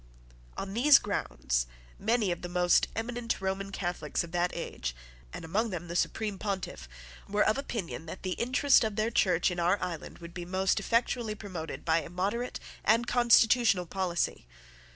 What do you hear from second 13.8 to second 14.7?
policy.